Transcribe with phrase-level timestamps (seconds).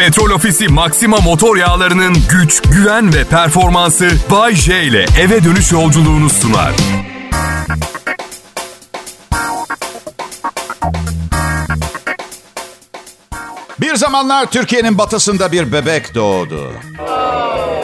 [0.00, 6.30] Petrol Ofisi Maxima motor yağlarının güç, güven ve performansı Bay J ile eve dönüş yolculuğunu
[6.30, 6.72] sunar.
[13.80, 16.72] Bir zamanlar Türkiye'nin batısında bir bebek doğdu.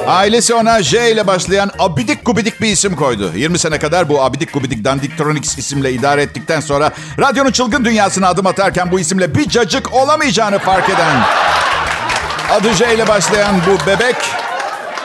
[0.07, 3.33] Ailesi ona J ile başlayan abidik gubidik bir isim koydu.
[3.37, 8.47] 20 sene kadar bu abidik gubidik Dandiktronics isimle idare ettikten sonra radyonun çılgın dünyasına adım
[8.47, 11.23] atarken bu isimle bir cacık olamayacağını fark eden
[12.53, 14.17] adı J ile başlayan bu bebek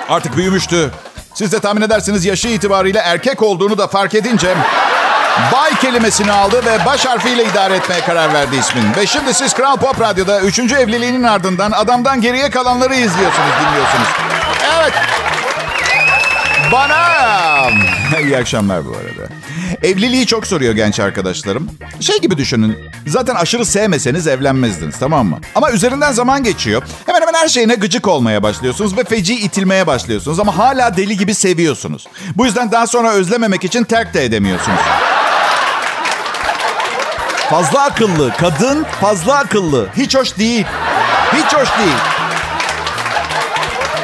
[0.10, 0.92] artık büyümüştü.
[1.34, 4.56] Siz de tahmin edersiniz yaşı itibariyle erkek olduğunu da fark edince
[5.54, 8.96] Bay kelimesini aldı ve baş harfiyle idare etmeye karar verdi ismin.
[8.98, 10.60] Ve şimdi siz Kral Pop Radyo'da 3.
[10.60, 14.08] evliliğinin ardından adamdan geriye kalanları izliyorsunuz, dinliyorsunuz.
[14.80, 14.94] Evet.
[16.72, 17.08] Bana.
[18.24, 19.34] İyi akşamlar bu arada.
[19.84, 21.70] Evliliği çok soruyor genç arkadaşlarım.
[22.00, 22.78] Şey gibi düşünün.
[23.08, 25.40] Zaten aşırı sevmeseniz evlenmezdiniz tamam mı?
[25.56, 26.84] Ama üzerinden zaman geçiyor.
[27.06, 30.40] Hemen hemen her şeyine gıcık olmaya başlıyorsunuz ve feci itilmeye başlıyorsunuz.
[30.40, 32.08] Ama hala deli gibi seviyorsunuz.
[32.36, 34.80] Bu yüzden daha sonra özlememek için terk de edemiyorsunuz.
[37.50, 38.34] Fazla akıllı.
[38.38, 39.90] Kadın fazla akıllı.
[39.98, 40.66] Hiç hoş değil.
[41.34, 41.98] Hiç hoş değil.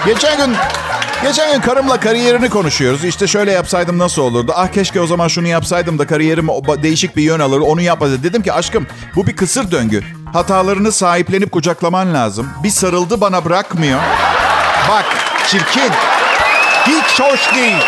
[0.05, 0.55] Geçen gün
[1.23, 3.05] Geçen gün karımla kariyerini konuşuyoruz.
[3.05, 4.53] İşte şöyle yapsaydım nasıl olurdu?
[4.55, 6.47] Ah keşke o zaman şunu yapsaydım da kariyerim
[6.83, 7.59] değişik bir yön alır.
[7.59, 8.23] Onu yapmadı.
[8.23, 10.03] Dedim ki aşkım bu bir kısır döngü.
[10.33, 12.49] Hatalarını sahiplenip kucaklaman lazım.
[12.63, 13.99] Bir sarıldı bana bırakmıyor.
[14.89, 15.05] Bak
[15.47, 15.91] çirkin.
[16.87, 17.83] Hiç hoş değil.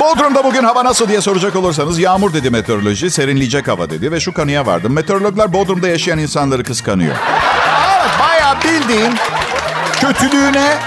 [0.00, 4.32] Bodrum'da bugün hava nasıl diye soracak olursanız yağmur dedi meteoroloji, serinleyecek hava dedi ve şu
[4.34, 4.92] kanıya vardım.
[4.92, 7.16] Meteorologlar Bodrum'da yaşayan insanları kıskanıyor.
[7.96, 9.12] Evet, bayağı bildiğin
[10.02, 10.78] kötülüğüne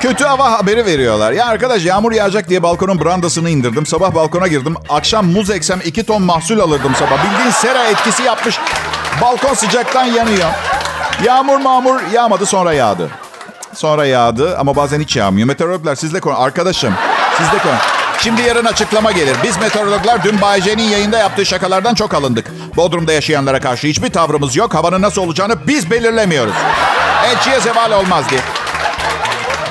[0.00, 1.32] kötü hava haberi veriyorlar.
[1.32, 3.86] Ya arkadaş yağmur yağacak diye balkonun brandasını indirdim.
[3.86, 4.74] Sabah balkona girdim.
[4.88, 7.24] Akşam muz eksem iki ton mahsul alırdım sabah.
[7.24, 8.58] Bildiğin sera etkisi yapmış.
[9.22, 10.50] Balkon sıcaktan yanıyor.
[11.24, 13.10] Yağmur mağmur yağmadı sonra yağdı.
[13.74, 15.46] Sonra yağdı ama bazen hiç yağmıyor.
[15.46, 16.40] Meteorologlar sizle konu.
[16.40, 16.94] Arkadaşım
[17.38, 17.76] sizle konu.
[18.18, 19.36] Şimdi yarın açıklama gelir.
[19.44, 22.52] Biz meteorologlar dün Bay J'nin yayında yaptığı şakalardan çok alındık.
[22.76, 24.74] Bodrum'da yaşayanlara karşı hiçbir tavrımız yok.
[24.74, 26.54] Havanın nasıl olacağını biz belirlemiyoruz.
[27.30, 28.40] Elçiye zeval olmaz diye.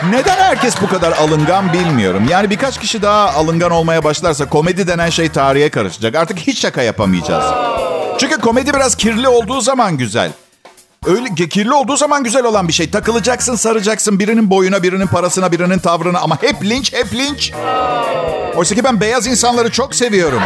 [0.10, 2.26] Neden herkes bu kadar alıngan bilmiyorum.
[2.30, 6.16] Yani birkaç kişi daha alıngan olmaya başlarsa komedi denen şey tarihe karışacak.
[6.16, 7.46] Artık hiç şaka yapamayacağız.
[8.20, 10.32] Çünkü komedi biraz kirli olduğu zaman güzel.
[11.06, 12.92] Öyle kirli olduğu zaman güzel olan bir şey.
[12.92, 17.54] Takılacaksın, saracaksın birinin boyuna, birinin parasına, birinin tavrına ama hep linç, hep linç.
[18.56, 20.42] Oysa ki ben beyaz insanları çok seviyorum.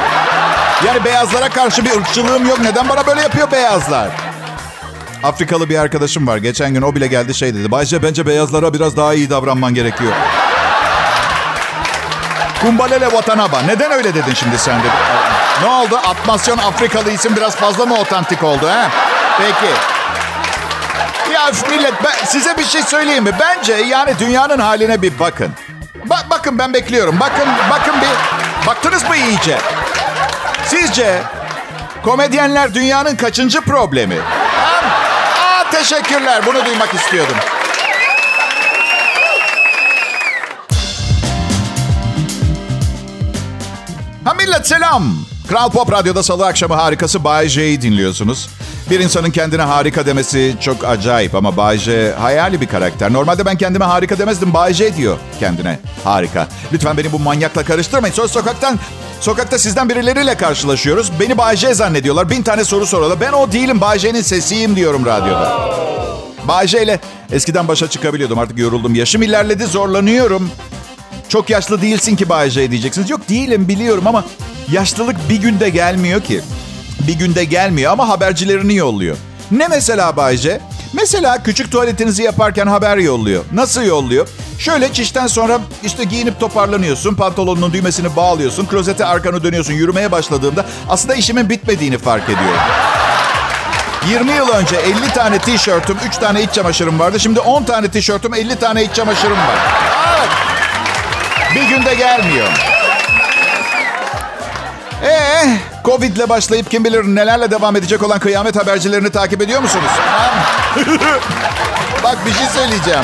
[0.87, 2.59] Yani beyazlara karşı bir ırkçılığım yok.
[2.59, 4.32] Neden bana böyle yapıyor beyazlar?
[5.23, 6.37] Afrikalı bir arkadaşım var.
[6.37, 7.71] Geçen gün o bile geldi şey dedi.
[7.71, 10.11] Bayce bence beyazlara biraz daha iyi davranman gerekiyor.
[12.61, 13.61] Kumbalele vatanaba.
[13.61, 14.87] Neden öyle dedin şimdi sen de?
[15.61, 15.97] Ne oldu?
[16.07, 18.89] Atmasyon Afrikalı isim biraz fazla mı otantik oldu ha?
[19.37, 19.73] Peki.
[21.33, 23.31] Ya millet ben, size bir şey söyleyeyim mi?
[23.39, 25.51] Bence yani dünyanın haline bir bakın.
[26.09, 27.19] Ba- bakın ben bekliyorum.
[27.19, 28.67] Bakın bakın bir.
[28.67, 29.57] Baktınız mı iyice?
[30.65, 31.21] Sizce
[32.03, 34.17] komedyenler dünyanın kaçıncı problemi?
[35.73, 36.41] Teşekkürler.
[36.45, 37.35] Bunu duymak istiyordum.
[44.23, 45.15] Ha millet selam.
[45.49, 48.49] Kral Pop Radyo'da salı akşamı harikası Bay J'yi dinliyorsunuz.
[48.89, 53.13] Bir insanın kendine harika demesi çok acayip ama Bay J hayali bir karakter.
[53.13, 54.53] Normalde ben kendime harika demezdim.
[54.53, 56.47] Bay J diyor kendine harika.
[56.73, 58.13] Lütfen beni bu manyakla karıştırmayın.
[58.13, 58.79] Sonra sokaktan
[59.23, 61.11] Sokakta sizden birileriyle karşılaşıyoruz.
[61.19, 62.29] Beni Bay J zannediyorlar.
[62.29, 63.21] Bin tane soru soruyorlar.
[63.21, 63.81] Ben o değilim.
[63.81, 65.69] Bay J'nin sesiyim diyorum radyoda.
[66.47, 66.99] Bay J ile
[67.31, 68.39] eskiden başa çıkabiliyordum.
[68.39, 68.95] Artık yoruldum.
[68.95, 69.65] Yaşım ilerledi.
[69.65, 70.51] Zorlanıyorum.
[71.29, 73.09] Çok yaşlı değilsin ki Bay J diyeceksiniz.
[73.09, 74.25] Yok değilim biliyorum ama
[74.71, 76.41] yaşlılık bir günde gelmiyor ki.
[77.07, 79.17] Bir günde gelmiyor ama habercilerini yolluyor.
[79.51, 80.61] Ne mesela Bay J?
[80.93, 83.43] Mesela küçük tuvaletinizi yaparken haber yolluyor.
[83.53, 84.27] Nasıl yolluyor?
[84.59, 87.15] Şöyle çişten sonra işte giyinip toparlanıyorsun.
[87.15, 88.65] Pantolonunun düğmesini bağlıyorsun.
[88.65, 89.73] Klozete arkanı dönüyorsun.
[89.73, 92.59] Yürümeye başladığımda aslında işimin bitmediğini fark ediyorum.
[94.09, 97.19] 20 yıl önce 50 tane tişörtüm, 3 tane iç çamaşırım vardı.
[97.19, 99.57] Şimdi 10 tane tişörtüm, 50 tane iç çamaşırım var.
[100.17, 100.29] Evet.
[101.55, 102.47] Bir günde gelmiyor.
[105.03, 109.91] Ee, Covid'le başlayıp kim bilir nelerle devam edecek olan kıyamet habercilerini takip ediyor musunuz?
[112.03, 113.03] Bak bir şey söyleyeceğim.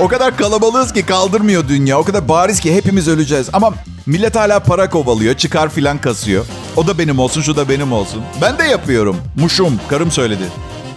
[0.00, 1.98] O kadar kalabalığız ki kaldırmıyor dünya.
[1.98, 3.48] O kadar bariz ki hepimiz öleceğiz.
[3.52, 3.74] Ama
[4.06, 5.34] millet hala para kovalıyor.
[5.34, 6.44] Çıkar filan kasıyor.
[6.76, 8.22] O da benim olsun, şu da benim olsun.
[8.42, 9.16] Ben de yapıyorum.
[9.36, 9.80] Muşum.
[9.90, 10.44] Karım söyledi.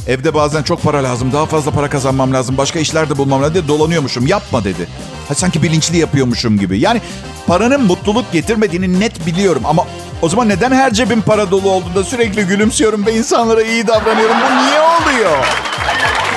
[0.07, 1.31] Evde bazen çok para lazım.
[1.33, 2.57] Daha fazla para kazanmam lazım.
[2.57, 4.27] Başka işler de bulmam lazım diye dolanıyormuşum.
[4.27, 4.87] Yapma dedi.
[5.27, 6.79] Ha, sanki bilinçli yapıyormuşum gibi.
[6.79, 7.01] Yani
[7.47, 9.61] paranın mutluluk getirmediğini net biliyorum.
[9.65, 9.85] Ama
[10.21, 14.35] o zaman neden her cebim para dolu olduğunda sürekli gülümsüyorum ve insanlara iyi davranıyorum?
[14.35, 15.37] Bu niye oluyor?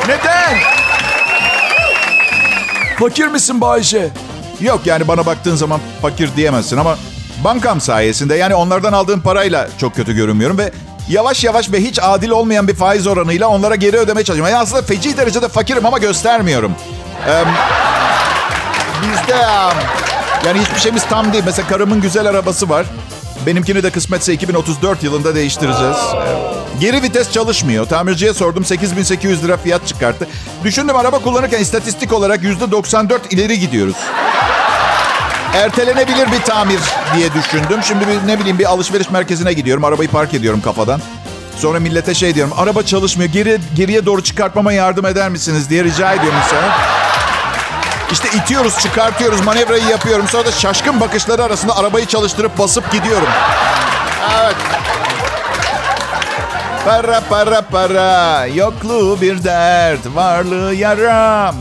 [0.09, 0.57] Neden?
[2.99, 4.09] Fakir misin Bayce?
[4.61, 6.99] Yok yani bana baktığın zaman fakir diyemezsin ama
[7.45, 10.71] bankam sayesinde yani onlardan aldığım parayla çok kötü görünmüyorum ve
[11.09, 14.53] yavaş yavaş ve hiç adil olmayan bir faiz oranıyla onlara geri ödemeye çalışıyorum.
[14.55, 16.73] Yani aslında feci derecede fakirim ama göstermiyorum.
[17.29, 17.45] Ee,
[19.03, 19.37] bizde
[20.47, 21.45] yani hiçbir şeyimiz tam değil.
[21.47, 22.87] Mesela karımın güzel arabası var.
[23.47, 25.97] Benimkini de kısmetse 2034 yılında değiştireceğiz.
[26.81, 27.87] Geri vites çalışmıyor.
[27.87, 30.29] Tamirciye sordum 8800 lira fiyat çıkarttı.
[30.65, 33.97] Düşündüm araba kullanırken istatistik olarak %94 ileri gidiyoruz.
[35.55, 36.81] Ertelenebilir bir tamir
[37.17, 37.81] diye düşündüm.
[37.83, 39.85] Şimdi bir, ne bileyim bir alışveriş merkezine gidiyorum.
[39.85, 41.01] Arabayı park ediyorum kafadan.
[41.57, 42.53] Sonra millete şey diyorum.
[42.57, 43.31] Araba çalışmıyor.
[43.33, 47.04] Geri, geriye doğru çıkartmama yardım eder misiniz diye rica ediyorum insana.
[48.13, 50.29] İşte itiyoruz, çıkartıyoruz, manevrayı yapıyorum.
[50.29, 53.29] Sonra da şaşkın bakışları arasında arabayı çalıştırıp basıp gidiyorum.
[54.43, 54.57] Evet.
[56.85, 61.55] Para para para, yokluğu bir dert, varlığı yaram.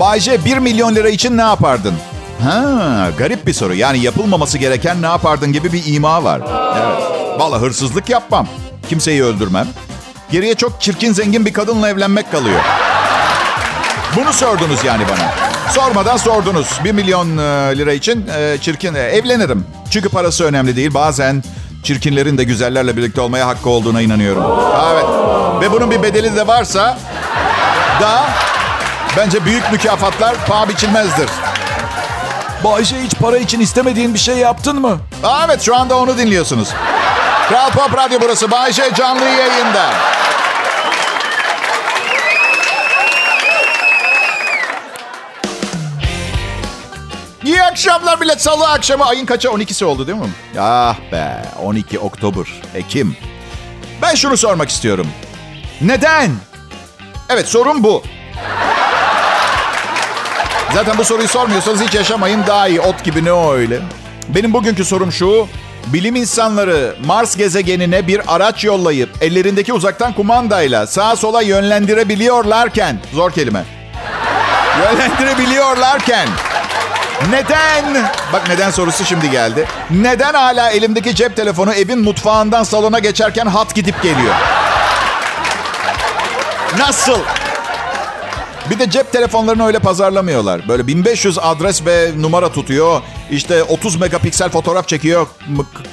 [0.00, 1.94] Bayce 1 milyon lira için ne yapardın?
[2.42, 3.74] Ha, garip bir soru.
[3.74, 6.40] Yani yapılmaması gereken ne yapardın gibi bir ima var.
[6.76, 7.02] Evet.
[7.40, 8.48] Vallahi hırsızlık yapmam.
[8.88, 9.66] Kimseyi öldürmem.
[10.30, 12.60] Geriye çok çirkin zengin bir kadınla evlenmek kalıyor.
[14.16, 15.32] Bunu sordunuz yani bana.
[15.72, 16.80] Sormadan sordunuz.
[16.84, 19.66] 1 milyon e, lira için e, çirkin e, evlenirim.
[19.90, 20.94] Çünkü parası önemli değil.
[20.94, 21.42] Bazen
[21.82, 24.44] çirkinlerin de güzellerle birlikte olmaya hakkı olduğuna inanıyorum.
[24.92, 25.04] Evet.
[25.60, 26.98] Ve bunun bir bedeli de varsa
[28.00, 28.24] da
[29.16, 31.28] bence büyük mükafatlar paha biçilmezdir.
[32.64, 34.98] Bayce hiç para için istemediğin bir şey yaptın mı?
[35.24, 36.68] Aa, evet şu anda onu dinliyorsunuz.
[37.48, 38.50] Kral Pop Radyo burası.
[38.50, 39.90] Bayşe canlı yayında.
[47.46, 48.42] İyi akşamlar millet.
[48.42, 49.48] Salı akşamı ayın kaça?
[49.48, 50.26] 12'si oldu değil mi?
[50.60, 53.16] Ah be 12 Oktober, Ekim.
[54.02, 55.06] Ben şunu sormak istiyorum.
[55.80, 56.30] Neden?
[57.28, 58.02] Evet sorun bu.
[60.74, 62.80] Zaten bu soruyu sormuyorsanız hiç yaşamayın daha iyi.
[62.80, 63.80] Ot gibi ne o öyle.
[64.28, 65.48] Benim bugünkü sorum şu.
[65.86, 73.64] Bilim insanları Mars gezegenine bir araç yollayıp ellerindeki uzaktan kumandayla sağa sola yönlendirebiliyorlarken, zor kelime.
[74.78, 76.28] Yönlendirebiliyorlarken
[77.30, 78.10] neden?
[78.32, 79.66] Bak neden sorusu şimdi geldi.
[79.90, 84.34] Neden hala elimdeki cep telefonu evin mutfağından salona geçerken hat gidip geliyor?
[86.78, 87.18] Nasıl?
[88.70, 90.68] Bir de cep telefonlarını öyle pazarlamıyorlar.
[90.68, 93.02] Böyle 1500 adres ve numara tutuyor.
[93.30, 95.26] İşte 30 megapiksel fotoğraf çekiyor.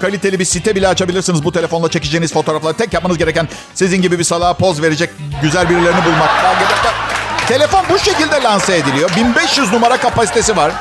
[0.01, 2.73] Kaliteli bir site bile açabilirsiniz bu telefonla çekeceğiniz fotoğrafları.
[2.73, 5.09] Tek yapmanız gereken sizin gibi bir salağa poz verecek
[5.41, 6.29] güzel birilerini bulmak.
[7.47, 9.09] Telefon bu şekilde lanse ediliyor.
[9.17, 10.71] 1500 numara kapasitesi var.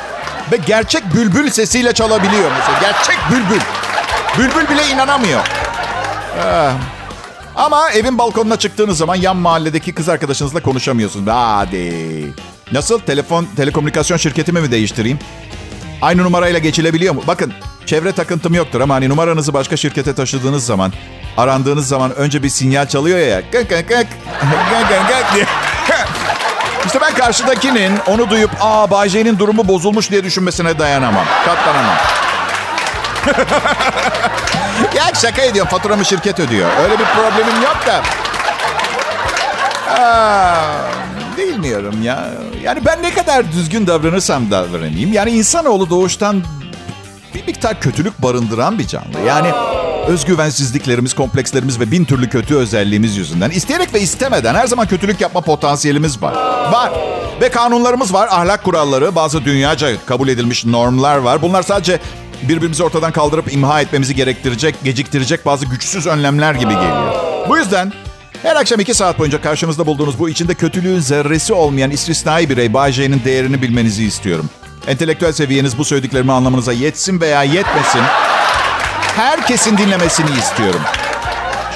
[0.53, 2.79] Ve gerçek bülbül sesiyle çalabiliyor mesela.
[2.81, 3.61] Gerçek bülbül.
[4.39, 5.41] Bülbül bile inanamıyor.
[6.41, 6.73] Ah.
[7.57, 11.27] Ama evin balkonuna çıktığınız zaman yan mahalledeki kız arkadaşınızla konuşamıyorsunuz.
[11.33, 12.33] Hadi.
[12.73, 13.01] Nasıl?
[13.01, 15.19] Telefon, telekomünikasyon şirketimi mi değiştireyim?
[16.03, 17.23] Aynı numarayla geçilebiliyor mu?
[17.27, 17.53] Bakın
[17.87, 20.93] çevre takıntım yoktur ama hani numaranızı başka şirkete taşıdığınız zaman,
[21.37, 23.43] arandığınız zaman önce bir sinyal çalıyor ya.
[23.51, 24.07] Kık kık kık.
[25.35, 25.47] diye.
[26.87, 31.25] İşte ben karşıdakinin onu duyup aa Bay J'nin durumu bozulmuş diye düşünmesine dayanamam.
[31.45, 31.97] Katlanamam.
[34.97, 35.71] ya şaka ediyorum.
[35.71, 36.69] Faturamı şirket ödüyor.
[36.83, 38.03] Öyle bir problemim yok da.
[40.03, 40.65] Aa,
[41.37, 42.25] bilmiyorum ya.
[42.63, 45.13] Yani ben ne kadar düzgün davranırsam davranayım.
[45.13, 46.45] Yani insanoğlu doğuştan
[47.35, 49.21] bir miktar kötülük barındıran bir canlı.
[49.27, 49.53] Yani
[50.07, 55.41] özgüvensizliklerimiz, komplekslerimiz ve bin türlü kötü özelliğimiz yüzünden isteyerek ve istemeden her zaman kötülük yapma
[55.41, 56.35] potansiyelimiz var.
[56.73, 56.93] Var.
[57.41, 61.43] Ve kanunlarımız var, ahlak kuralları, bazı dünyaca kabul edilmiş normlar var.
[61.43, 62.01] Bunlar sadece
[62.43, 67.15] birbirimizi ortadan kaldırıp imha etmemizi gerektirecek, geciktirecek bazı güçsüz önlemler gibi geliyor.
[67.49, 67.93] Bu yüzden
[68.43, 72.93] her akşam iki saat boyunca karşımızda bulduğunuz bu içinde kötülüğün zerresi olmayan istisnai birey Bay
[73.25, 74.51] değerini bilmenizi istiyorum.
[74.87, 78.03] Entelektüel seviyeniz bu söylediklerimi anlamanıza yetsin veya yetmesin.
[79.17, 80.81] Herkesin dinlemesini istiyorum.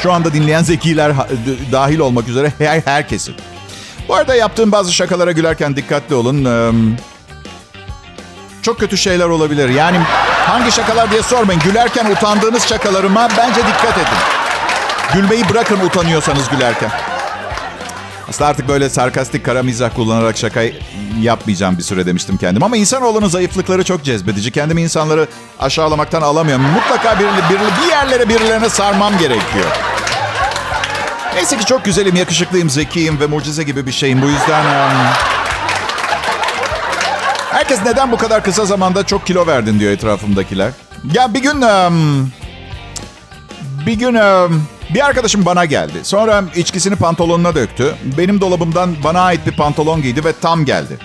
[0.02, 1.12] Şu anda dinleyen zekiler
[1.72, 3.34] dahil olmak üzere her herkesin.
[4.08, 6.44] Bu arada yaptığım bazı şakalara gülerken dikkatli olun.
[8.62, 9.68] Çok kötü şeyler olabilir.
[9.68, 9.98] Yani
[10.46, 11.60] hangi şakalar diye sormayın.
[11.64, 14.18] Gülerken utandığınız şakalarıma bence dikkat edin.
[15.14, 16.90] Gülmeyi bırakın utanıyorsanız gülerken.
[18.28, 20.62] Aslında artık böyle sarkastik kara mizah kullanarak şaka
[21.20, 22.62] yapmayacağım bir süre demiştim kendim.
[22.62, 24.50] Ama insanoğlunun zayıflıkları çok cezbedici.
[24.50, 25.28] Kendimi insanları
[25.60, 26.64] aşağılamaktan alamıyorum.
[26.64, 29.66] Mutlaka bir, bir, bir yerlere birilerine sarmam gerekiyor.
[31.34, 34.22] Neyse ki çok güzelim, yakışıklıyım, zekiyim ve mucize gibi bir şeyim.
[34.22, 34.64] Bu yüzden...
[37.50, 40.70] Herkes neden bu kadar kısa zamanda çok kilo verdin diyor etrafımdakiler.
[41.12, 41.64] Ya bir gün...
[43.86, 44.18] Bir gün...
[44.90, 45.98] Bir arkadaşım bana geldi.
[46.02, 47.94] Sonra içkisini pantolonuna döktü.
[48.18, 50.98] Benim dolabımdan bana ait bir pantolon giydi ve tam geldi.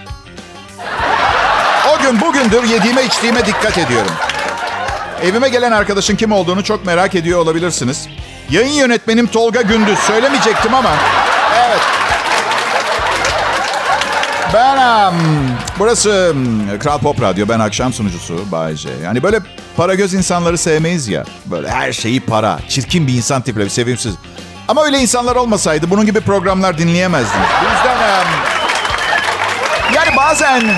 [1.93, 4.11] O gün bugündür yediğime içtiğime dikkat ediyorum.
[5.23, 8.07] Evime gelen arkadaşın kim olduğunu çok merak ediyor olabilirsiniz.
[8.49, 9.99] Yayın yönetmenim Tolga Gündüz.
[9.99, 10.91] Söylemeyecektim ama.
[11.67, 11.81] Evet.
[14.53, 15.13] Ben
[15.79, 16.35] burası
[16.79, 17.47] Kral Pop Radyo.
[17.49, 18.89] Ben akşam sunucusu Bayece.
[19.03, 19.39] Yani böyle
[19.77, 21.23] para göz insanları sevmeyiz ya.
[21.45, 22.59] Böyle her şeyi para.
[22.69, 24.13] Çirkin bir insan tipi, sevimsiz.
[24.67, 27.47] Ama öyle insanlar olmasaydı bunun gibi programlar dinleyemezdiniz.
[27.61, 28.01] Bu yüzden
[29.95, 30.63] yani bazen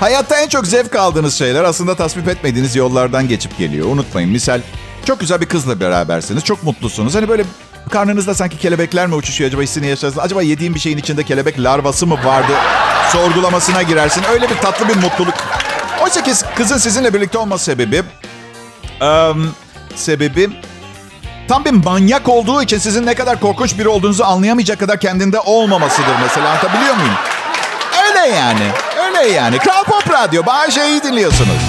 [0.00, 3.86] hayatta en çok zevk aldığınız şeyler aslında tasvip etmediğiniz yollardan geçip geliyor.
[3.86, 4.30] Unutmayın.
[4.30, 4.60] Misal
[5.06, 6.44] çok güzel bir kızla berabersiniz.
[6.44, 7.14] Çok mutlusunuz.
[7.14, 7.44] Hani böyle
[7.90, 10.24] karnınızda sanki kelebekler mi uçuşuyor acaba hissini yaşarsınız?
[10.24, 12.52] Acaba yediğim bir şeyin içinde kelebek larvası mı vardı?
[13.12, 14.22] Sorgulamasına girersin.
[14.32, 15.34] Öyle bir tatlı bir mutluluk.
[16.16, 18.02] Oysa ki kızın sizinle birlikte olma sebebi...
[19.00, 19.54] Um,
[19.96, 20.50] sebebi
[21.48, 26.14] tam bir manyak olduğu için sizin ne kadar korkunç biri olduğunuzu anlayamayacak kadar kendinde olmamasıdır
[26.22, 26.48] mesela.
[26.48, 27.14] Anlatabiliyor muyum?
[28.06, 28.70] Öyle yani.
[29.06, 29.58] Öyle yani.
[29.58, 30.46] Kral Pop Radyo.
[30.46, 31.60] Bağışay'ı dinliyorsunuz.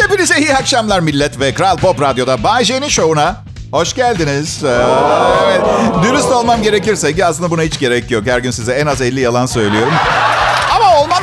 [0.00, 3.36] Hepinize iyi akşamlar millet ve Kral Pop Radyo'da Bay J'nin şovuna
[3.72, 4.64] hoş geldiniz.
[4.64, 5.60] Evet.
[6.02, 8.26] Dürüst olmam gerekirse ki aslında buna hiç gerek yok.
[8.26, 9.92] Her gün size en az 50 yalan söylüyorum.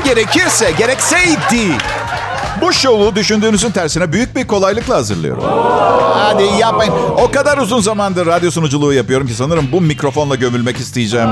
[0.05, 1.77] Gerekirse, gerekseydi
[2.61, 5.43] bu şovu düşündüğünüzün tersine büyük bir kolaylıkla hazırlıyorum.
[6.13, 6.93] Hadi yapmayın.
[7.17, 11.29] O kadar uzun zamandır radyo sunuculuğu yapıyorum ki sanırım bu mikrofonla gömülmek isteyeceğim.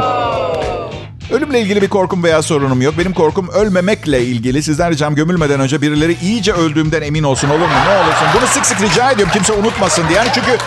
[1.31, 2.93] Ölümle ilgili bir korkum veya sorunum yok.
[2.99, 4.63] Benim korkum ölmemekle ilgili.
[4.63, 7.73] Sizden ricam gömülmeden önce birileri iyice öldüğümden emin olsun olur mu?
[7.87, 8.27] Ne olursun.
[8.37, 9.33] Bunu sık sık rica ediyorum.
[9.33, 10.17] Kimse unutmasın diye.
[10.17, 10.57] Yani çünkü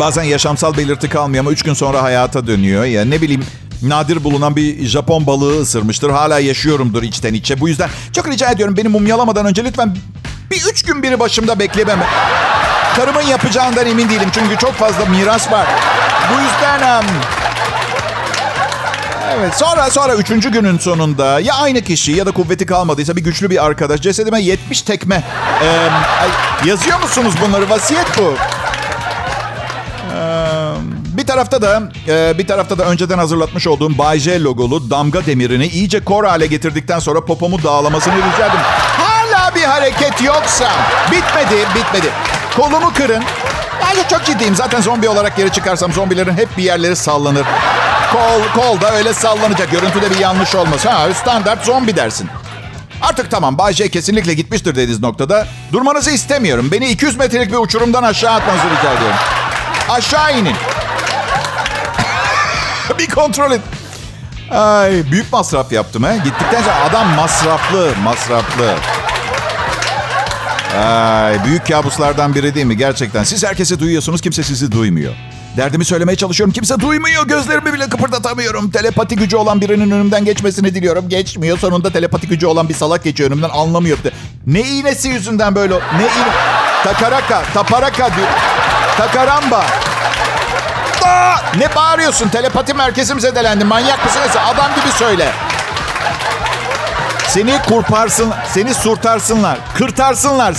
[0.00, 2.84] bazen yaşamsal belirti kalmıyor ama üç gün sonra hayata dönüyor.
[2.84, 3.44] Ya ne bileyim
[3.82, 6.10] nadir bulunan bir Japon balığı ısırmıştır.
[6.10, 7.60] Hala yaşıyorumdur içten içe.
[7.60, 9.96] Bu yüzden çok rica ediyorum beni mumyalamadan önce lütfen
[10.50, 12.06] bir üç gün biri başımda beklememe.
[12.96, 15.66] Karımın yapacağından emin değilim çünkü çok fazla miras var.
[16.30, 17.04] Bu yüzden...
[19.38, 23.50] Evet sonra sonra üçüncü günün sonunda ya aynı kişi ya da kuvveti kalmadıysa bir güçlü
[23.50, 25.24] bir arkadaş cesedime 70 tekme.
[25.62, 25.88] Ee,
[26.68, 27.70] yazıyor musunuz bunları?
[27.70, 28.34] Vasiyet bu.
[31.36, 36.04] Tarafta da e, bir tarafta da önceden hazırlatmış olduğum Bay J logolu damga demirini iyice
[36.04, 38.60] kor hale getirdikten sonra popomu dağlamasını rica ettim.
[38.98, 40.68] Hala bir hareket yoksa
[41.12, 42.06] bitmedi bitmedi.
[42.56, 43.22] Kolumu kırın.
[43.82, 44.54] Bence çok ciddiyim.
[44.54, 47.46] Zaten zombi olarak geri çıkarsam zombilerin hep bir yerleri sallanır.
[48.12, 49.70] Kol, kol da öyle sallanacak.
[49.70, 50.86] Görüntüde bir yanlış olmaz.
[50.86, 52.28] Ha, standart zombi dersin.
[53.02, 55.46] Artık tamam Bay J kesinlikle gitmiştir dediğiniz noktada.
[55.72, 56.68] Durmanızı istemiyorum.
[56.72, 59.16] Beni 200 metrelik bir uçurumdan aşağı atmanızı rica ediyorum.
[59.88, 60.54] Aşağı inin.
[62.98, 63.60] bir kontrol et.
[64.50, 66.16] Ay, büyük masraf yaptım he.
[66.24, 68.74] Gittikten sonra adam masraflı, masraflı.
[70.78, 73.24] Ay, büyük kabuslardan biri değil mi gerçekten?
[73.24, 75.12] Siz herkesi duyuyorsunuz, kimse sizi duymuyor.
[75.56, 76.52] Derdimi söylemeye çalışıyorum.
[76.52, 77.26] Kimse duymuyor.
[77.26, 78.70] Gözlerimi bile kıpırdatamıyorum.
[78.70, 81.08] Telepati gücü olan birinin önümden geçmesini diliyorum.
[81.08, 81.58] Geçmiyor.
[81.58, 83.48] Sonunda telepati gücü olan bir salak geçiyor önümden.
[83.48, 83.98] Anlamıyor.
[84.46, 85.74] Ne iğnesi yüzünden böyle?
[85.74, 86.32] Ne iğne?
[86.84, 88.10] Takaraka, taparaka.
[88.96, 89.64] Takaramba.
[91.58, 92.28] Ne bağırıyorsun?
[92.28, 93.64] Telepati merkezim zedelendi.
[93.64, 94.20] Manyak mısın?
[94.54, 95.32] Adam gibi söyle.
[97.28, 100.54] Seni kurparsın, seni surtarsınlar, kırtarsınlar.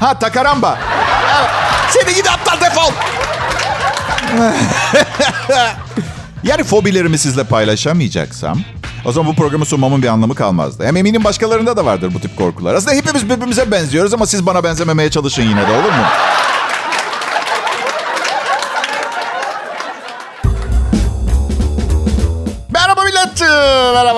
[0.00, 0.78] Ha takaramba.
[1.90, 2.92] Seni gidi aptal defol.
[6.42, 8.58] yani fobilerimi sizle paylaşamayacaksam
[9.04, 10.86] o zaman bu programı sunmamın bir anlamı kalmazdı.
[10.86, 12.74] Hem eminim başkalarında da vardır bu tip korkular.
[12.74, 16.04] Aslında hepimiz birbirimize benziyoruz ama siz bana benzememeye çalışın yine de olur mu?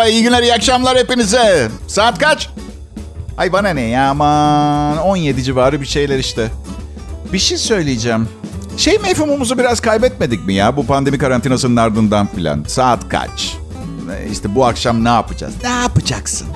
[0.09, 1.69] İyi günler, iyi akşamlar hepinize.
[1.89, 2.49] Saat kaç?
[3.39, 6.49] Ay bana ne ya aman 17 civarı bir şeyler işte.
[7.33, 8.29] Bir şey söyleyeceğim.
[8.77, 12.65] Şey mefhumumuzu biraz kaybetmedik mi ya bu pandemi karantinasının ardından filan?
[12.69, 13.57] Saat kaç?
[14.33, 15.55] İşte bu akşam ne yapacağız?
[15.63, 16.49] Ne yapacaksın?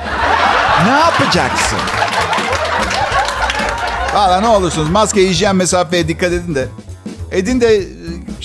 [0.85, 1.79] Ne yapacaksın?
[4.15, 6.69] Valla ne olursunuz maske, hijyen, mesafeye dikkat edin de.
[7.33, 7.83] Edin de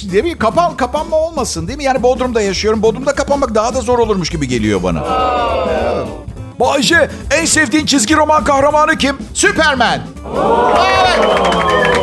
[0.04, 0.38] değil mi?
[0.38, 1.84] Kapan, kapanma olmasın değil mi?
[1.84, 2.82] Yani Bodrum'da yaşıyorum.
[2.82, 5.04] Bodrum'da kapanmak daha da zor olurmuş gibi geliyor bana.
[6.60, 9.18] Bayce en sevdiğin çizgi roman kahramanı kim?
[9.34, 10.00] Superman.
[10.88, 11.20] Evet.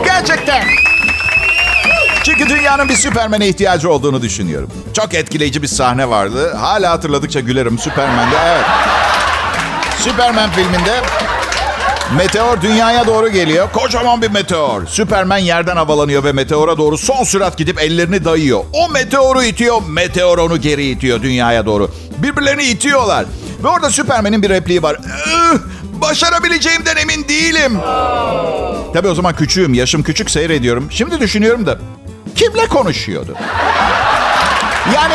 [0.04, 0.64] Gerçekten.
[2.24, 4.70] Çünkü dünyanın bir Süpermen'e ihtiyacı olduğunu düşünüyorum.
[4.94, 6.54] Çok etkileyici bir sahne vardı.
[6.54, 8.36] Hala hatırladıkça gülerim Süpermen'de.
[8.46, 8.64] Evet.
[9.98, 11.00] Süpermen filminde
[12.16, 13.68] meteor dünyaya doğru geliyor.
[13.72, 14.86] Kocaman bir meteor.
[14.86, 18.64] Süpermen yerden havalanıyor ve meteora doğru son sürat gidip ellerini dayıyor.
[18.72, 21.90] O meteoru itiyor, meteor onu geri itiyor dünyaya doğru.
[22.18, 23.24] Birbirlerini itiyorlar.
[23.64, 24.96] Ve orada Süpermen'in bir repliği var.
[25.82, 27.78] Başarabileceğimden emin değilim.
[28.94, 30.88] Tabii o zaman küçüğüm, yaşım küçük seyrediyorum.
[30.90, 31.78] Şimdi düşünüyorum da
[32.34, 33.34] kimle konuşuyordu?
[34.94, 35.14] Yani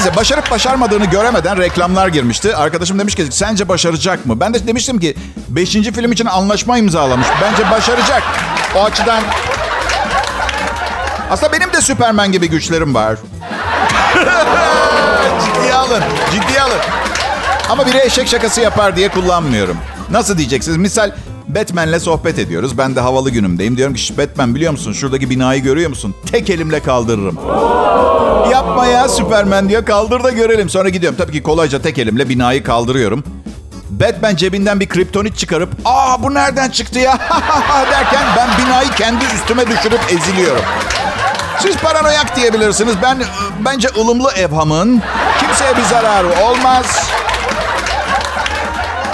[0.00, 2.56] Neyse başarıp başarmadığını göremeden reklamlar girmişti.
[2.56, 4.40] Arkadaşım demiş ki sence başaracak mı?
[4.40, 5.14] Ben de demiştim ki
[5.48, 5.72] 5.
[5.72, 7.26] film için anlaşma imzalamış.
[7.42, 8.22] Bence başaracak.
[8.76, 9.22] O açıdan
[11.30, 13.16] aslında benim de Süpermen gibi güçlerim var.
[15.44, 16.02] ciddiye alın,
[16.32, 16.80] ciddiye alın.
[17.68, 19.76] Ama biri eşek şakası yapar diye kullanmıyorum.
[20.10, 20.76] Nasıl diyeceksiniz?
[20.76, 21.12] Misal
[21.54, 22.78] Batman'le sohbet ediyoruz.
[22.78, 23.76] Ben de havalı günümdeyim.
[23.76, 24.92] Diyorum ki Batman biliyor musun?
[24.92, 26.14] Şuradaki binayı görüyor musun?
[26.32, 27.38] Tek elimle kaldırırım.
[28.50, 29.84] Yapma ya Süpermen diyor.
[29.84, 30.70] Kaldır da görelim.
[30.70, 31.18] Sonra gidiyorum.
[31.18, 33.24] Tabii ki kolayca tek elimle binayı kaldırıyorum.
[33.90, 37.18] Batman cebinden bir kriptonit çıkarıp ''Aa bu nereden çıktı ya?''
[37.90, 40.62] derken ben binayı kendi üstüme düşürüp eziliyorum.
[41.58, 42.94] Siz paranoyak diyebilirsiniz.
[43.02, 43.18] Ben
[43.64, 45.02] bence ılımlı evhamın
[45.40, 47.10] kimseye bir zararı olmaz.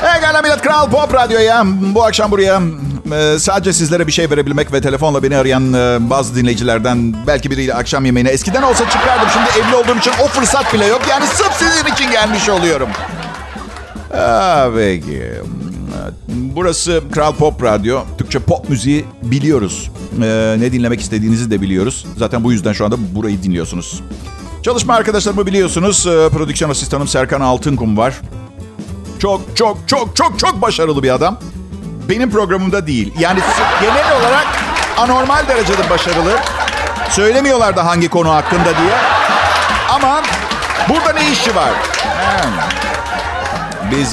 [0.02, 2.62] Egala Millet Kral Pop Radyo'ya bu akşam buraya
[3.12, 7.74] e, sadece sizlere bir şey verebilmek ve telefonla beni arayan e, bazı dinleyicilerden belki biriyle
[7.74, 9.28] akşam yemeğine eskiden olsa çıkardım.
[9.32, 11.00] Şimdi evli olduğum için o fırsat bile yok.
[11.10, 12.88] Yani sırf sizin için gelmiş oluyorum.
[14.14, 15.32] Aa, peki.
[16.28, 18.00] Burası Kral Pop Radyo.
[18.18, 19.90] Türkçe pop müziği biliyoruz.
[20.22, 22.06] Ee, ne dinlemek istediğinizi de biliyoruz.
[22.16, 24.02] Zaten bu yüzden şu anda burayı dinliyorsunuz.
[24.62, 26.04] Çalışma arkadaşlarımı biliyorsunuz.
[26.04, 28.20] Prodüksiyon asistanım Serkan Altınkum var.
[29.18, 31.38] Çok çok çok çok çok başarılı bir adam.
[32.08, 33.14] Benim programımda değil.
[33.18, 33.40] Yani
[33.80, 34.46] genel olarak
[34.98, 36.38] anormal derecede başarılı.
[37.10, 38.96] Söylemiyorlar da hangi konu hakkında diye.
[39.90, 40.22] Ama
[40.88, 41.70] burada ne işi var?
[43.90, 44.12] Biz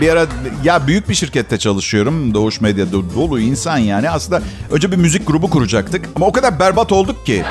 [0.00, 0.26] bir ara
[0.64, 2.34] ya büyük bir şirkette çalışıyorum.
[2.34, 4.10] Doğuş Medya dolu insan yani.
[4.10, 6.08] Aslında önce bir müzik grubu kuracaktık.
[6.16, 7.44] Ama o kadar berbat olduk ki.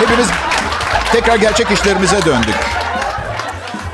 [0.00, 0.28] Hepimiz
[1.12, 2.81] tekrar gerçek işlerimize döndük.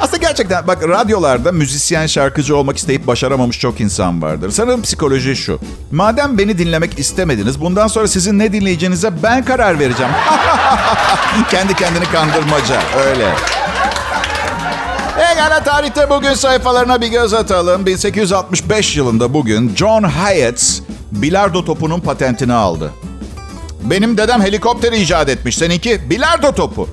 [0.00, 4.50] Aslında gerçekten bak radyolarda müzisyen şarkıcı olmak isteyip başaramamış çok insan vardır.
[4.50, 5.61] Sanırım psikoloji şu.
[5.93, 10.12] Madem beni dinlemek istemediniz bundan sonra sizin ne dinleyeceğinize ben karar vereceğim.
[11.50, 13.28] Kendi kendini kandırmaca öyle.
[15.32, 17.87] Egala tarihte bugün sayfalarına bir göz atalım.
[17.87, 20.82] 1865 yılında bugün John Hyatt
[21.13, 22.91] bilardo topunun patentini aldı.
[23.82, 25.56] Benim dedem helikopteri icat etmiş.
[25.58, 26.89] Seninki bilardo topu.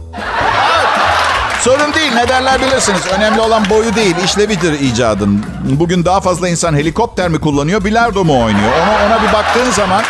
[1.65, 3.01] Sorun değil ne derler bilirsiniz.
[3.17, 5.45] Önemli olan boyu değil işlevidir icadın.
[5.63, 8.71] Bugün daha fazla insan helikopter mi kullanıyor bilardo mu oynuyor?
[8.83, 10.03] Ona, ona bir baktığın zaman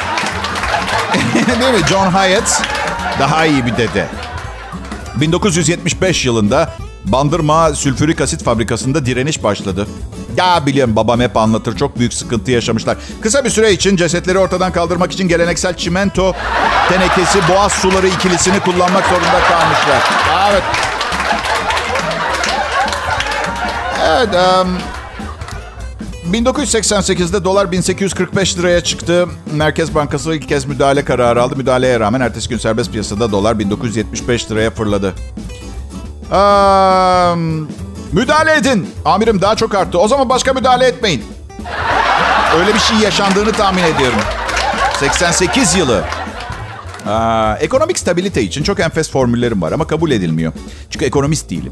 [1.61, 2.61] değil mi John Hyatt
[3.19, 4.07] daha iyi bir dede.
[5.15, 6.69] 1975 yılında
[7.05, 9.87] Bandırma Sülfürik Asit Fabrikası'nda direniş başladı.
[10.37, 12.97] Ya biliyorum babam hep anlatır çok büyük sıkıntı yaşamışlar.
[13.21, 16.33] Kısa bir süre için cesetleri ortadan kaldırmak için geleneksel çimento
[16.89, 20.03] tenekesi boğaz suları ikilisini kullanmak zorunda kalmışlar.
[20.51, 20.63] Evet.
[24.05, 24.29] Evet.
[24.35, 24.77] Um,
[26.33, 29.27] 1988'de dolar 1845 liraya çıktı.
[29.53, 31.55] Merkez Bankası ilk kez müdahale kararı aldı.
[31.55, 35.13] Müdahaleye rağmen ertesi gün serbest piyasada dolar 1975 liraya fırladı.
[36.31, 36.35] Ee,
[38.11, 38.89] müdahale edin.
[39.05, 39.99] Amirim daha çok arttı.
[39.99, 41.23] O zaman başka müdahale etmeyin.
[42.59, 44.19] Öyle bir şey yaşandığını tahmin ediyorum.
[44.99, 46.03] 88 yılı.
[47.07, 50.53] Aa, ekonomik stabilite için çok enfes formüllerim var ama kabul edilmiyor.
[50.89, 51.71] Çünkü ekonomist değilim.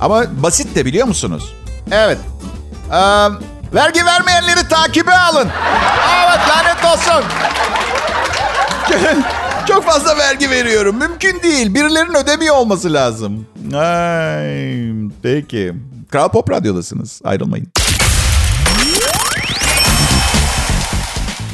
[0.00, 1.54] Ama basit de biliyor musunuz?
[1.90, 2.18] Evet.
[2.92, 3.28] Ee,
[3.74, 5.48] vergi vermeyenleri takibe alın.
[6.26, 7.24] Evet lanet olsun.
[9.68, 10.96] çok fazla vergi veriyorum.
[10.96, 11.74] Mümkün değil.
[11.74, 13.46] Birilerinin ödemiyor olması lazım.
[13.74, 14.88] Ay,
[15.22, 15.72] peki.
[16.10, 17.20] Kral Pop Radyo'dasınız.
[17.24, 17.72] Ayrılmayın.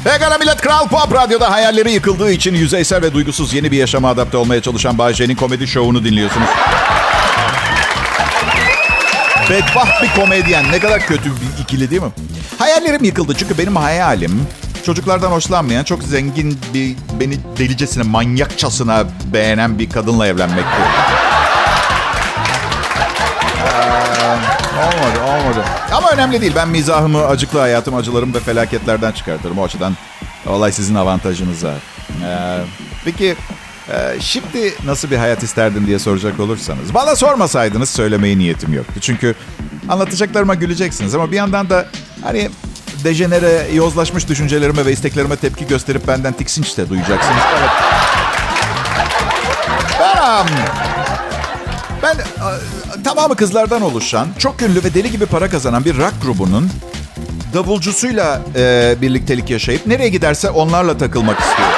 [0.03, 4.37] Pekala millet Kral Pop Radyo'da hayalleri yıkıldığı için yüzeysel ve duygusuz yeni bir yaşama adapte
[4.37, 6.47] olmaya çalışan Bayce'nin komedi şovunu dinliyorsunuz.
[9.49, 10.71] Bedbaht bir komedyen.
[10.71, 12.11] Ne kadar kötü bir ikili değil mi?
[12.59, 14.47] Hayallerim yıkıldı çünkü benim hayalim
[14.85, 20.81] çocuklardan hoşlanmayan, çok zengin bir, beni delicesine, manyakçasına beğenen bir kadınla evlenmekti.
[24.77, 25.65] Olmadı, olmadı.
[25.91, 26.53] Ama önemli değil.
[26.55, 29.59] Ben mizahımı, acıklı hayatım, acılarım ve felaketlerden çıkartırım.
[29.59, 29.93] O açıdan
[30.47, 31.73] olay sizin avantajınıza.
[32.25, 32.57] Ee,
[33.05, 33.35] peki
[33.91, 36.93] e, şimdi nasıl bir hayat isterdin diye soracak olursanız.
[36.93, 38.93] Bana sormasaydınız söylemeye niyetim yoktu.
[39.01, 39.35] Çünkü
[39.89, 41.15] anlatacaklarıma güleceksiniz.
[41.15, 41.85] Ama bir yandan da
[42.23, 42.49] hani
[43.03, 47.43] dejenere, yozlaşmış düşüncelerime ve isteklerime tepki gösterip benden tiksinç de duyacaksınız.
[47.59, 47.69] Evet.
[52.03, 52.17] Ben,
[52.95, 56.69] ben tamamı kızlardan oluşan, çok ünlü ve deli gibi para kazanan bir rock grubunun
[57.53, 61.69] davulcusuyla e, birliktelik yaşayıp nereye giderse onlarla takılmak istiyor.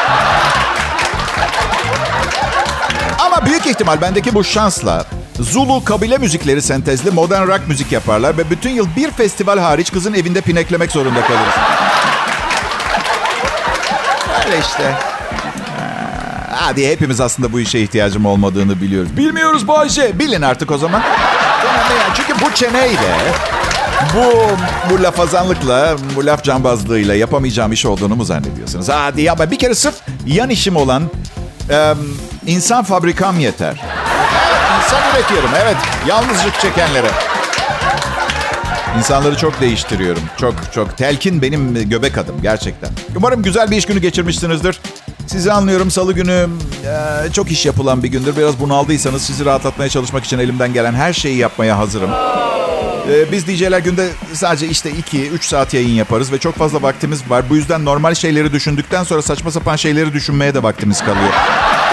[3.72, 5.06] İhtimal bendeki bu şansla
[5.40, 10.14] Zulu kabile müzikleri sentezli modern rock müzik yaparlar ve bütün yıl bir festival hariç kızın
[10.14, 11.54] evinde pineklemek zorunda kalırız.
[14.46, 14.96] Öyle işte.
[16.52, 19.18] Hadi hepimiz aslında bu işe ihtiyacım olmadığını biliyoruz.
[19.18, 20.20] Bilmiyoruz Bayce.
[20.20, 21.02] Bilin artık o zaman.
[22.16, 23.18] Çünkü bu çeneyle,
[24.16, 24.50] bu,
[24.90, 28.90] bu lafazanlıkla, bu laf cambazlığıyla yapamayacağım iş olduğunu mu zannediyorsunuz?
[28.90, 29.52] Hadi yapma.
[29.52, 29.96] Bir kere sırf
[30.28, 31.04] yan işim olan
[31.72, 31.94] e,
[32.46, 33.82] insan fabrikam yeter.
[34.48, 35.50] Evet, insan üretiyorum.
[35.64, 37.12] Evet, yalnızlık çekenlere.
[38.98, 40.22] İnsanları çok değiştiriyorum.
[40.38, 40.98] Çok çok.
[40.98, 42.90] Telkin benim göbek adım gerçekten.
[43.16, 44.80] Umarım güzel bir iş günü geçirmişsinizdir.
[45.28, 45.92] Sizi anlıyorum.
[45.92, 46.48] Salı günü
[47.28, 48.38] e, çok iş yapılan bir gündür.
[48.38, 52.10] Biraz bunaldıysanız sizi rahatlatmaya çalışmak için elimden gelen her şeyi yapmaya hazırım.
[53.10, 57.50] E, biz DJ'ler günde sadece işte 2-3 saat yayın yaparız ve çok fazla vaktimiz var.
[57.50, 61.34] Bu yüzden normal şeyleri düşündükten sonra saçma sapan şeyleri düşünmeye de vaktimiz kalıyor.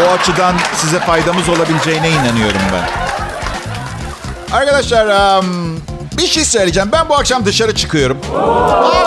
[0.07, 2.89] O açıdan size faydamız olabileceğine inanıyorum ben.
[4.57, 5.43] Arkadaşlar
[6.19, 6.89] bir şey söyleyeceğim.
[6.93, 8.19] Ben bu akşam dışarı çıkıyorum.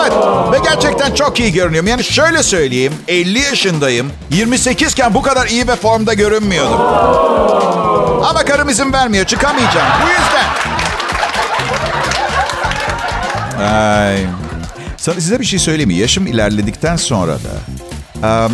[0.00, 0.12] Evet
[0.52, 1.88] ve gerçekten çok iyi görünüyorum.
[1.88, 2.92] Yani şöyle söyleyeyim.
[3.08, 4.12] 50 yaşındayım.
[4.30, 6.80] 28 iken bu kadar iyi ve formda görünmüyordum.
[8.24, 9.24] Ama karım izin vermiyor.
[9.24, 9.88] Çıkamayacağım.
[10.04, 10.44] Bu yüzden.
[13.62, 14.26] Ay.
[14.96, 15.94] Size bir şey söyleyeyim mi?
[15.94, 18.50] Yaşım ilerledikten sonra da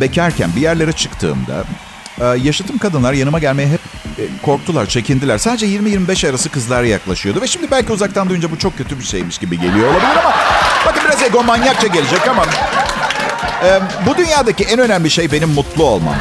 [0.00, 1.64] bekarken bir yerlere çıktığımda
[2.42, 3.80] yaşıtım kadınlar yanıma gelmeye hep
[4.18, 5.38] e, korktular, çekindiler.
[5.38, 7.40] Sadece 20-25 arası kızlar yaklaşıyordu.
[7.40, 10.34] Ve şimdi belki uzaktan duyunca bu çok kötü bir şeymiş gibi geliyor olabilir ama...
[10.86, 12.44] Bakın biraz egomanyakça gelecek ama...
[14.06, 16.14] Bu dünyadaki en önemli şey benim mutlu olmam.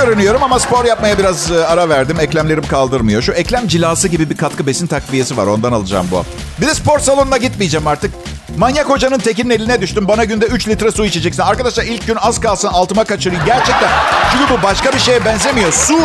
[0.00, 2.20] Görünüyorum ama spor yapmaya biraz e, ara verdim.
[2.20, 3.22] Eklemlerim kaldırmıyor.
[3.22, 5.46] Şu eklem cilası gibi bir katkı besin takviyesi var.
[5.46, 6.24] Ondan alacağım bu.
[6.60, 8.10] Bir de spor salonuna gitmeyeceğim artık.
[8.56, 10.08] Manyak hocanın tekinin eline düştüm.
[10.08, 11.42] Bana günde 3 litre su içeceksin.
[11.42, 13.44] Arkadaşlar ilk gün az kalsın altıma kaçırayım.
[13.46, 13.90] Gerçekten.
[14.32, 15.72] Çünkü bu başka bir şeye benzemiyor.
[15.72, 15.98] Su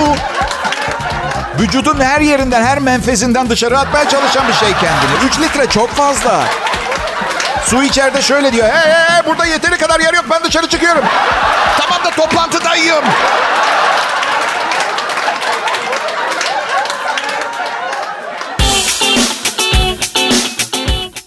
[1.60, 5.28] vücudun her yerinden, her menfezinden dışarı atmaya çalışan bir şey kendini.
[5.28, 6.44] 3 litre çok fazla.
[7.66, 8.68] Su içeride şöyle diyor.
[8.70, 10.26] Hey, hey, hey burada yeteri kadar yer yok.
[10.30, 11.04] Ben dışarı çıkıyorum.
[11.80, 13.04] Tamam da toplantıdayım.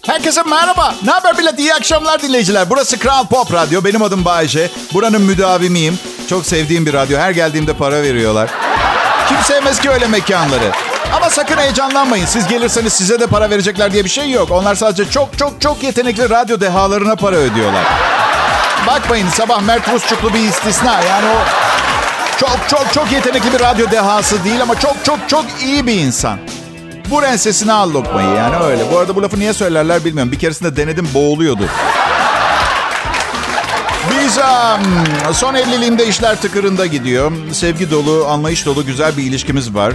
[0.07, 0.95] Herkese merhaba.
[1.05, 1.59] Ne haber millet?
[1.59, 2.69] İyi akşamlar dinleyiciler.
[2.69, 3.83] Burası Kral Pop Radyo.
[3.83, 4.71] Benim adım Bayece.
[4.93, 5.99] Buranın müdavimiyim.
[6.29, 7.19] Çok sevdiğim bir radyo.
[7.19, 8.49] Her geldiğimde para veriyorlar.
[9.27, 10.71] Kim sevmez ki öyle mekanları?
[11.15, 12.25] Ama sakın heyecanlanmayın.
[12.25, 14.51] Siz gelirseniz size de para verecekler diye bir şey yok.
[14.51, 17.83] Onlar sadece çok çok çok yetenekli radyo dehalarına para ödüyorlar.
[18.87, 21.01] Bakmayın sabah Mert Rusçuklu bir istisna.
[21.09, 21.39] Yani o
[22.39, 26.39] çok çok çok yetenekli bir radyo dehası değil ama çok çok çok iyi bir insan.
[27.09, 28.91] Bu ensesine al lokmayı yani öyle.
[28.91, 30.31] Bu arada bu lafı niye söylerler bilmiyorum.
[30.31, 31.63] Bir keresinde denedim boğuluyordu.
[34.11, 34.39] Biz
[35.37, 37.31] son evliliğimde işler tıkırında gidiyor.
[37.51, 39.93] Sevgi dolu, anlayış dolu güzel bir ilişkimiz var.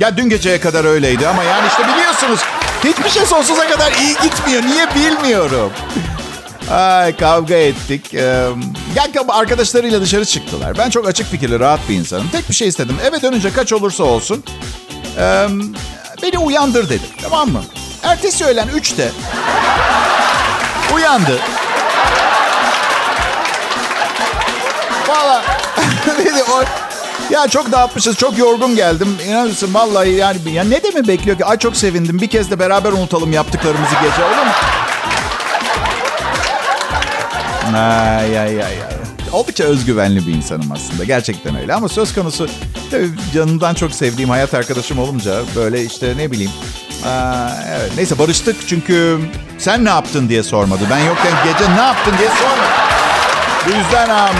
[0.00, 2.40] Ya dün geceye kadar öyleydi ama yani işte biliyorsunuz
[2.84, 4.62] hiçbir şey sonsuza kadar iyi gitmiyor.
[4.62, 5.72] Niye bilmiyorum.
[6.70, 8.14] Ay kavga ettik.
[8.14, 8.20] Ee,
[8.94, 10.78] yani arkadaşlarıyla dışarı çıktılar.
[10.78, 12.28] Ben çok açık fikirli, rahat bir insanım.
[12.32, 12.96] Tek bir şey istedim.
[13.04, 14.44] Eve dönünce kaç olursa olsun
[15.18, 15.46] ee,
[16.22, 17.08] beni uyandır dedim.
[17.22, 17.62] Tamam mı?
[18.02, 19.10] Ertesi öğlen 3'te
[20.94, 21.38] uyandı.
[25.08, 25.42] Valla
[26.18, 26.64] dedi o
[27.30, 29.18] ya çok dağıtmışız, çok yorgun geldim.
[29.26, 31.44] İnanır mısın vallahi yani ya ne de mi bekliyor ki?
[31.44, 32.20] Ay çok sevindim.
[32.20, 34.52] Bir kez de beraber unutalım yaptıklarımızı gece olur mu?
[37.76, 39.01] Ay ay ay ay.
[39.32, 41.04] Oldukça özgüvenli bir insanım aslında.
[41.04, 41.74] Gerçekten öyle.
[41.74, 42.48] Ama söz konusu
[42.90, 46.52] tabii canımdan çok sevdiğim hayat arkadaşım olunca böyle işte ne bileyim.
[47.06, 47.92] Aa, evet.
[47.96, 49.18] Neyse barıştık çünkü
[49.58, 50.84] sen ne yaptın diye sormadı.
[50.90, 52.70] Ben yokken gece ne yaptın diye sormadı.
[53.66, 54.36] Bu yüzden um,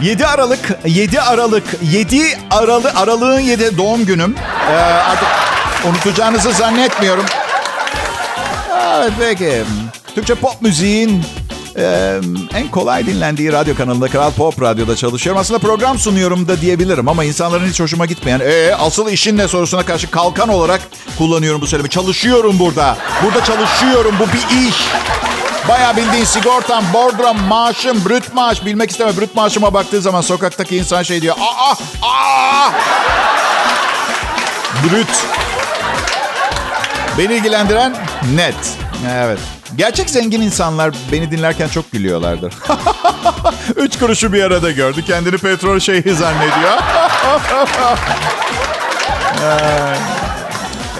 [0.00, 4.34] 7 Aralık 7 Aralık 7 Aralık Aralık'ın 7 doğum günüm.
[4.70, 5.28] Ee, artık
[5.88, 7.24] unutacağınızı zannetmiyorum.
[8.96, 9.64] Evet peki.
[10.14, 11.22] Türkçe pop müziğin
[11.76, 12.20] e,
[12.54, 15.40] en kolay dinlendiği radyo kanalında Kral Pop Radyo'da çalışıyorum.
[15.40, 19.82] Aslında program sunuyorum da diyebilirim ama insanların hiç hoşuma gitmeyen e, asıl işin ne sorusuna
[19.86, 20.80] karşı kalkan olarak
[21.18, 21.90] kullanıyorum bu söylemi.
[21.90, 22.96] Çalışıyorum burada.
[23.24, 24.14] Burada çalışıyorum.
[24.20, 24.76] Bu bir iş.
[25.68, 28.64] Bayağı bildiğin sigortam, bordrom, maaşım, brüt maaş.
[28.64, 31.36] Bilmek isteme brüt maaşıma baktığı zaman sokaktaki insan şey diyor.
[31.40, 32.70] Aa, aa.
[34.84, 35.24] Brüt.
[37.18, 37.96] Beni ilgilendiren
[38.34, 38.54] net.
[39.10, 39.38] Evet.
[39.76, 42.54] Gerçek zengin insanlar beni dinlerken çok gülüyorlardır.
[43.76, 45.04] Üç kuruşu bir arada gördü.
[45.06, 46.78] Kendini petrol şeyhi zannediyor.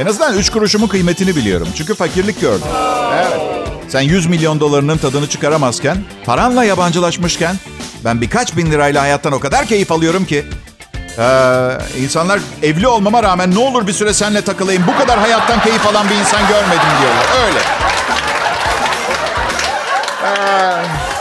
[0.00, 1.68] en azından üç kuruşumun kıymetini biliyorum.
[1.76, 2.66] Çünkü fakirlik gördüm.
[3.14, 3.40] Evet.
[3.88, 7.56] Sen 100 milyon dolarının tadını çıkaramazken, paranla yabancılaşmışken
[8.04, 10.44] ben birkaç bin lirayla hayattan o kadar keyif alıyorum ki.
[11.18, 11.70] Ee,
[12.02, 14.84] insanlar evli olmama rağmen ne olur bir süre seninle takılayım.
[14.86, 17.46] Bu kadar hayattan keyif alan bir insan görmedim diyorlar.
[17.46, 17.83] Öyle.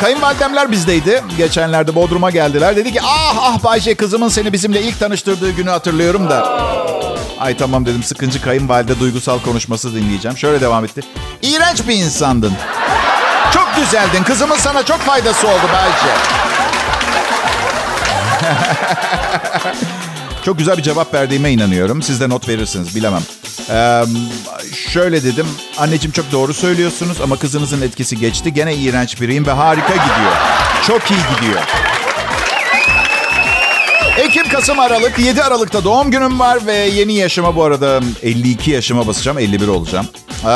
[0.03, 1.23] Kayınvalidemler bizdeydi.
[1.37, 2.75] Geçenlerde Bodrum'a geldiler.
[2.75, 6.41] Dedi ki ah ah Bayce kızımın seni bizimle ilk tanıştırdığı günü hatırlıyorum da.
[7.39, 10.37] Ay tamam dedim sıkıncı kayınvalide duygusal konuşması dinleyeceğim.
[10.37, 11.01] Şöyle devam etti.
[11.41, 12.53] İğrenç bir insandın.
[13.53, 14.23] Çok güzeldin.
[14.23, 16.13] Kızımın sana çok faydası oldu Bayce.
[20.45, 22.01] çok güzel bir cevap verdiğime inanıyorum.
[22.01, 23.21] Siz de not verirsiniz bilemem.
[23.69, 24.03] Ee,
[24.73, 25.47] şöyle dedim.
[25.77, 28.53] Anneciğim çok doğru söylüyorsunuz ama kızınızın etkisi geçti.
[28.53, 30.31] Gene iğrenç biriyim ve harika gidiyor.
[30.87, 31.61] Çok iyi gidiyor.
[34.17, 35.19] Ekim, Kasım, Aralık.
[35.19, 39.39] 7 Aralık'ta doğum günüm var ve yeni yaşıma bu arada 52 yaşıma basacağım.
[39.39, 40.07] 51 olacağım.
[40.43, 40.47] Ee,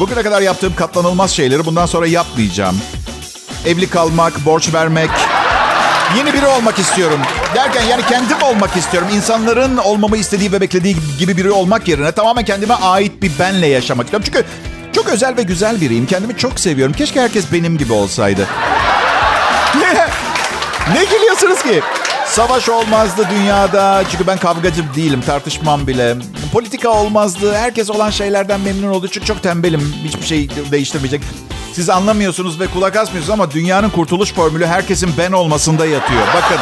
[0.00, 2.78] bugüne kadar yaptığım katlanılmaz şeyleri bundan sonra yapmayacağım.
[3.66, 5.10] Evli kalmak, borç vermek,
[6.16, 7.20] yeni biri olmak istiyorum.
[7.54, 9.08] Derken yani kendim olmak istiyorum.
[9.12, 14.06] İnsanların olmamı istediği ve beklediği gibi biri olmak yerine tamamen kendime ait bir benle yaşamak
[14.06, 14.26] istiyorum.
[14.32, 14.44] Çünkü
[14.92, 16.06] çok özel ve güzel biriyim.
[16.06, 16.94] Kendimi çok seviyorum.
[16.94, 18.46] Keşke herkes benim gibi olsaydı.
[20.94, 21.80] ne gülüyorsunuz ki?
[22.26, 24.02] Savaş olmazdı dünyada.
[24.10, 25.22] Çünkü ben kavgacı değilim.
[25.26, 26.16] Tartışmam bile.
[26.52, 27.56] Politika olmazdı.
[27.56, 29.08] Herkes olan şeylerden memnun oldu.
[29.08, 29.94] Çünkü çok tembelim.
[30.04, 31.22] Hiçbir şey değiştirmeyecek.
[31.76, 36.22] Siz anlamıyorsunuz ve kulak asmıyorsunuz ama dünyanın kurtuluş formülü herkesin ben olmasında yatıyor.
[36.34, 36.58] Bakın.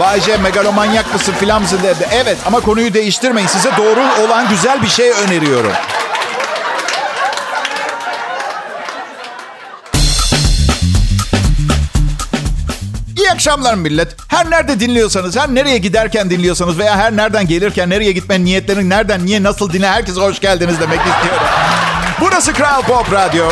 [0.00, 2.08] Bayce megalomanyak mısın filan mısın dedi.
[2.12, 3.48] Evet ama konuyu değiştirmeyin.
[3.48, 5.72] Size doğru olan güzel bir şey öneriyorum.
[13.16, 14.16] İyi akşamlar millet.
[14.28, 19.26] Her nerede dinliyorsanız, her nereye giderken dinliyorsanız veya her nereden gelirken nereye gitme niyetlerin nereden,
[19.26, 21.46] niye, nasıl dinle herkese hoş geldiniz demek istiyorum.
[22.20, 23.44] Burası Kral Pop Radyo.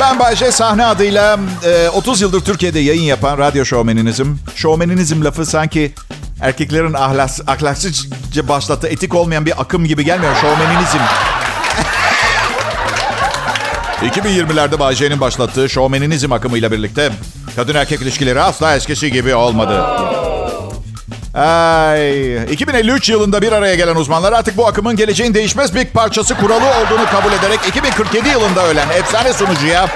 [0.00, 4.38] Ben Bayşe sahne adıyla e, 30 yıldır Türkiye'de yayın yapan radyo şovmeninizim.
[4.54, 5.94] Şovmeninizm lafı sanki
[6.40, 10.32] erkeklerin ahlaks, ahlaksızca başlattığı etik olmayan bir akım gibi gelmiyor.
[10.40, 10.98] Şovmeninizm.
[14.02, 17.10] 2020'lerde Bayşe'nin başlattığı şovmeninizm akımıyla birlikte
[17.56, 19.84] kadın erkek ilişkileri asla eskisi gibi olmadı.
[21.34, 26.64] Ay, 2053 yılında bir araya gelen uzmanlar artık bu akımın geleceğin değişmez bir parçası kuralı
[26.64, 29.88] olduğunu kabul ederek 2047 yılında ölen efsane sunucuya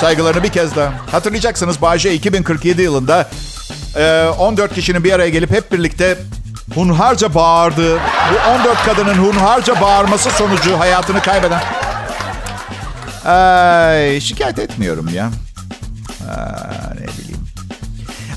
[0.00, 0.92] saygılarını bir kez daha.
[1.12, 3.28] Hatırlayacaksınız Bayce 2047 yılında
[4.38, 6.18] 14 kişinin bir araya gelip hep birlikte
[6.74, 11.62] hunharca bağırdığı, bu 14 kadının hunharca bağırması sonucu hayatını kaybeden...
[13.24, 15.30] Ay, şikayet etmiyorum ya.
[16.20, 16.81] Bileyim.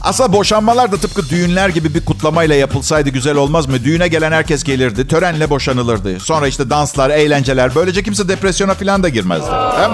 [0.05, 3.83] Aslında boşanmalar da tıpkı düğünler gibi bir kutlamayla yapılsaydı güzel olmaz mı?
[3.83, 6.19] Düğüne gelen herkes gelirdi, törenle boşanılırdı.
[6.19, 7.75] Sonra işte danslar, eğlenceler.
[7.75, 9.51] Böylece kimse depresyona falan da girmezdi.
[9.77, 9.91] Hem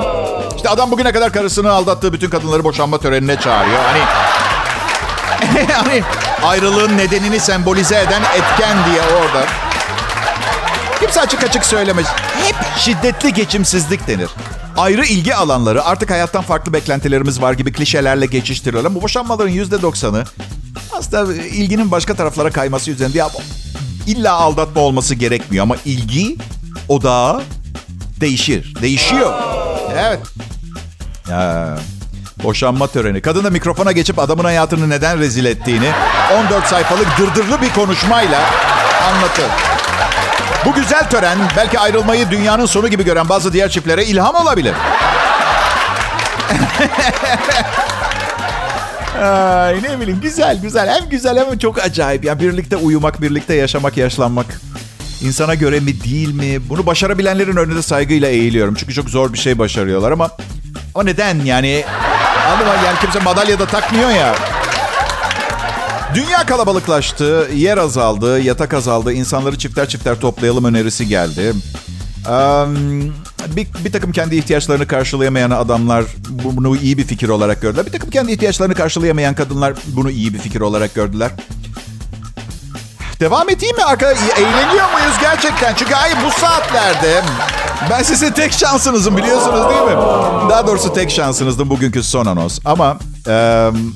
[0.56, 3.80] işte adam bugüne kadar karısını aldattığı bütün kadınları boşanma törenine çağırıyor.
[3.80, 4.02] Hani
[5.74, 6.04] hani
[6.44, 9.46] ayrılığın nedenini sembolize eden etken diye orada.
[11.00, 12.06] Kimse açık açık söylemez.
[12.46, 14.30] Hep şiddetli geçimsizlik denir
[14.82, 18.92] ayrı ilgi alanları artık hayattan farklı beklentilerimiz var gibi klişelerle geçiştiriyorlar.
[18.92, 20.24] Ama boşanmaların %90'ı
[20.98, 23.18] aslında ilginin başka taraflara kayması üzerinde.
[23.18, 23.28] Ya,
[24.08, 26.38] illa aldatma olması gerekmiyor ama ilgi
[26.90, 27.42] odağı
[28.22, 28.76] değişir.
[28.82, 29.34] Değişiyor.
[29.98, 30.20] Evet.
[31.30, 31.78] Ya,
[32.44, 33.22] boşanma töreni.
[33.22, 35.92] Kadın da mikrofona geçip adamın hayatını neden rezil ettiğini
[36.46, 38.50] 14 sayfalık dırdırlı bir konuşmayla
[39.08, 39.71] anlatır.
[40.66, 44.74] Bu güzel tören belki ayrılmayı dünyanın sonu gibi gören bazı diğer çiftlere ilham olabilir.
[49.22, 52.26] Ay ne bileyim güzel güzel hem güzel hem çok acayip.
[52.26, 54.46] Ya birlikte uyumak, birlikte yaşamak, yaşlanmak.
[55.22, 56.70] İnsana göre mi değil mi?
[56.70, 58.76] Bunu başarabilenlerin önünde saygıyla eğiliyorum.
[58.76, 60.30] Çünkü çok zor bir şey başarıyorlar ama
[60.96, 61.86] ama neden yani?
[62.48, 64.36] Anladın Yani kimse madalya da takmıyor ya.
[66.16, 71.54] Dünya kalabalıklaştı, yer azaldı, yatak azaldı, insanları çifter çifter toplayalım önerisi geldi.
[72.30, 72.76] Um,
[73.56, 76.06] bir, bir takım kendi ihtiyaçlarını karşılayamayan adamlar
[76.44, 77.86] bunu iyi bir fikir olarak gördüler.
[77.86, 81.32] Bir takım kendi ihtiyaçlarını karşılayamayan kadınlar bunu iyi bir fikir olarak gördüler.
[83.20, 84.38] Devam edeyim mi arkadaşlar?
[84.38, 85.76] Eğleniyor muyuz gerçekten?
[85.76, 87.24] Çünkü ay bu saatlerde
[87.90, 90.04] ben size tek şansınızım biliyorsunuz değil mi?
[90.50, 92.60] Daha doğrusu tek şansınızdım bugünkü son anons.
[92.66, 92.98] Ama...
[93.28, 93.96] Um,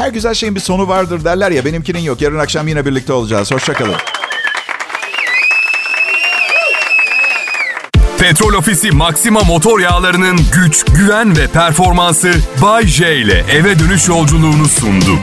[0.00, 1.64] her güzel şeyin bir sonu vardır derler ya.
[1.64, 2.20] Benimkinin yok.
[2.20, 3.52] Yarın akşam yine birlikte olacağız.
[3.52, 3.96] Hoşçakalın.
[8.18, 12.32] Petrol Ofisi Maxima motor yağlarının güç, güven ve performansı
[12.62, 15.18] Bay J ile eve dönüş yolculuğunu sundu.